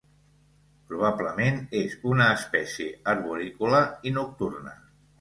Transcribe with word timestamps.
Probablement 0.91 1.61
és 1.81 1.95
una 2.13 2.31
espècie 2.39 2.91
arborícola 3.15 3.87
i 4.13 4.19
nocturna. 4.21 4.79